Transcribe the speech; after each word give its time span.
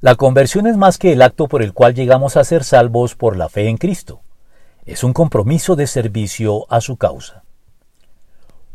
La 0.00 0.14
conversión 0.14 0.68
es 0.68 0.76
más 0.76 0.96
que 0.96 1.12
el 1.12 1.22
acto 1.22 1.48
por 1.48 1.60
el 1.60 1.72
cual 1.72 1.92
llegamos 1.92 2.36
a 2.36 2.44
ser 2.44 2.62
salvos 2.62 3.16
por 3.16 3.36
la 3.36 3.48
fe 3.48 3.66
en 3.66 3.76
Cristo. 3.76 4.20
Es 4.86 5.02
un 5.02 5.12
compromiso 5.12 5.74
de 5.74 5.88
servicio 5.88 6.72
a 6.72 6.80
su 6.80 6.96
causa. 6.96 7.42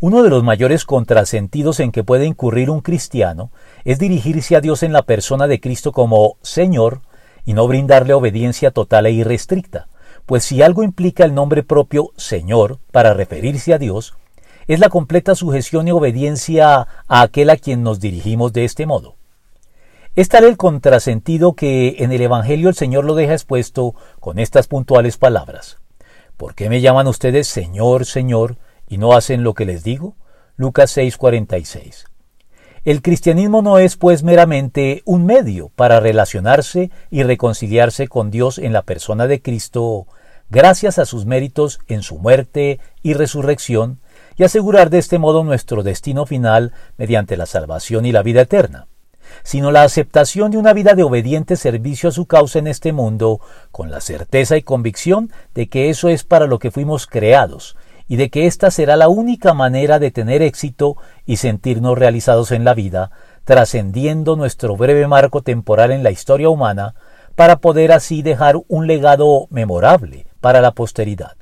Uno 0.02 0.22
de 0.22 0.30
los 0.30 0.44
mayores 0.44 0.84
contrasentidos 0.84 1.80
en 1.80 1.94
que 1.94 2.04
puede 2.04 2.26
incurrir 2.26 2.70
un 2.70 2.82
cristiano 2.82 3.52
es 3.86 4.00
dirigirse 4.00 4.58
a 4.58 4.60
Dios 4.60 4.84
en 4.84 4.92
la 4.92 5.04
persona 5.04 5.48
de 5.48 5.62
Cristo 5.62 5.94
como 5.94 6.36
Señor 6.42 7.04
y 7.46 7.54
no 7.54 7.70
brindarle 7.70 8.14
obediencia 8.14 8.71
total 8.71 9.05
e 9.05 9.12
irrestricta, 9.12 9.88
pues 10.26 10.44
si 10.44 10.62
algo 10.62 10.84
implica 10.84 11.24
el 11.24 11.34
nombre 11.34 11.64
propio 11.64 12.12
Señor 12.18 12.80
para 12.92 13.14
referirse 13.14 13.74
a 13.74 13.78
Dios, 13.78 14.14
es 14.68 14.82
la 14.82 14.90
completa 14.90 15.36
sujeción 15.36 15.88
y 15.88 15.92
obediencia 15.92 16.86
a 17.08 17.21
aquel 17.21 17.50
a 17.50 17.55
quien 17.55 17.82
nos 17.82 18.02
dirigimos 18.02 18.52
de 18.52 18.66
este 18.66 18.86
modo. 18.86 19.16
Es 20.16 20.30
tal 20.30 20.43
el 20.43 20.57
contrasentido 20.57 21.54
que 21.54 21.96
en 21.98 22.11
el 22.11 22.21
Evangelio 22.21 22.70
el 22.70 22.75
Señor 22.75 23.04
lo 23.04 23.15
deja 23.15 23.33
expuesto 23.33 23.96
con 24.19 24.38
estas 24.38 24.68
puntuales 24.68 25.18
palabras. 25.18 25.79
¿Por 26.38 26.54
qué 26.54 26.69
me 26.69 26.82
llaman 26.82 27.07
ustedes 27.07 27.47
Señor, 27.47 28.05
Señor, 28.05 28.57
y 28.88 29.00
no 29.00 29.14
hacen 29.14 29.41
lo 29.41 29.55
que 29.55 29.65
les 29.65 29.83
digo? 29.83 30.15
Lucas 30.55 30.96
6:46. 30.96 32.05
El 32.86 33.02
cristianismo 33.02 33.64
no 33.64 33.80
es 33.80 33.97
pues 33.97 34.22
meramente 34.22 35.02
un 35.05 35.25
medio 35.25 35.69
para 35.69 36.00
relacionarse 36.00 36.91
y 37.09 37.23
reconciliarse 37.23 38.08
con 38.08 38.30
Dios 38.30 38.59
en 38.59 38.72
la 38.72 38.83
persona 38.83 39.25
de 39.25 39.41
Cristo, 39.41 40.05
gracias 40.52 41.00
a 41.00 41.05
sus 41.05 41.25
méritos 41.25 41.80
en 41.88 42.03
su 42.03 42.19
muerte 42.19 42.80
y 43.02 43.14
resurrección, 43.14 44.00
y 44.36 44.44
asegurar 44.44 44.91
de 44.91 45.00
este 45.00 45.17
modo 45.17 45.44
nuestro 45.44 45.81
destino 45.81 46.27
final 46.27 46.72
mediante 46.97 47.36
la 47.36 47.47
salvación 47.47 48.05
y 48.05 48.11
la 48.11 48.22
vida 48.22 48.41
eterna 48.41 48.88
sino 49.44 49.72
la 49.72 49.83
aceptación 49.83 50.52
de 50.52 50.58
una 50.58 50.73
vida 50.73 50.94
de 50.94 51.03
obediente 51.03 51.55
servicio 51.55 52.09
a 52.09 52.11
su 52.11 52.25
causa 52.25 52.59
en 52.59 52.67
este 52.67 52.94
mundo, 52.94 53.39
con 53.72 53.89
la 53.89 54.02
certeza 54.02 54.58
y 54.58 54.61
convicción 54.61 55.31
de 55.53 55.67
que 55.67 55.89
eso 55.89 56.09
es 56.09 56.23
para 56.23 56.47
lo 56.47 56.59
que 56.59 56.71
fuimos 56.71 57.08
creados, 57.08 57.75
y 58.08 58.17
de 58.17 58.30
que 58.30 58.45
esta 58.45 58.69
será 58.71 58.95
la 58.95 59.09
única 59.09 59.53
manera 59.53 59.99
de 59.99 60.11
tener 60.11 60.41
éxito 60.41 60.97
y 61.25 61.38
sentirnos 61.38 61.97
realizados 61.97 62.52
en 62.52 62.63
la 62.66 62.73
vida, 62.73 63.11
trascendiendo 63.45 64.35
nuestro 64.35 64.77
breve 64.77 65.08
marco 65.08 65.41
temporal 65.41 65.91
en 65.91 66.03
la 66.03 66.11
historia 66.11 66.49
humana, 66.49 66.95
para 67.36 67.58
poder 67.58 67.91
así 67.91 68.21
dejar 68.21 68.58
un 68.67 68.88
legado 68.88 69.47
memorable 69.49 70.27
para 70.39 70.61
la 70.61 70.71
posteridad. 70.71 71.36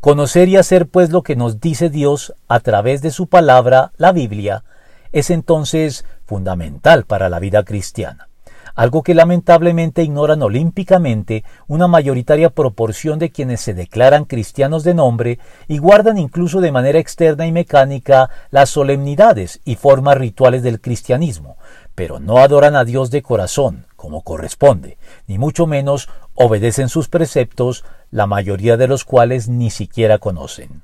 Conocer 0.00 0.48
y 0.48 0.56
hacer 0.56 0.86
pues 0.86 1.10
lo 1.10 1.22
que 1.22 1.36
nos 1.36 1.60
dice 1.60 1.90
Dios 1.90 2.34
a 2.48 2.60
través 2.60 3.02
de 3.02 3.10
su 3.10 3.26
palabra, 3.26 3.92
la 3.96 4.12
Biblia, 4.12 4.64
es 5.12 5.30
entonces 5.30 6.04
fundamental 6.30 7.06
para 7.06 7.28
la 7.28 7.40
vida 7.40 7.64
cristiana, 7.64 8.28
algo 8.76 9.02
que 9.02 9.14
lamentablemente 9.14 10.04
ignoran 10.04 10.40
olímpicamente 10.42 11.42
una 11.66 11.88
mayoritaria 11.88 12.50
proporción 12.50 13.18
de 13.18 13.30
quienes 13.30 13.60
se 13.60 13.74
declaran 13.74 14.26
cristianos 14.26 14.84
de 14.84 14.94
nombre 14.94 15.40
y 15.66 15.78
guardan 15.78 16.18
incluso 16.18 16.60
de 16.60 16.70
manera 16.70 17.00
externa 17.00 17.48
y 17.48 17.52
mecánica 17.52 18.30
las 18.52 18.70
solemnidades 18.70 19.60
y 19.64 19.74
formas 19.74 20.18
rituales 20.18 20.62
del 20.62 20.80
cristianismo, 20.80 21.56
pero 21.96 22.20
no 22.20 22.38
adoran 22.38 22.76
a 22.76 22.84
Dios 22.84 23.10
de 23.10 23.22
corazón, 23.22 23.86
como 23.96 24.22
corresponde, 24.22 24.98
ni 25.26 25.36
mucho 25.36 25.66
menos 25.66 26.08
obedecen 26.36 26.88
sus 26.88 27.08
preceptos, 27.08 27.84
la 28.12 28.28
mayoría 28.28 28.76
de 28.76 28.86
los 28.86 29.04
cuales 29.04 29.48
ni 29.48 29.70
siquiera 29.70 30.18
conocen. 30.18 30.82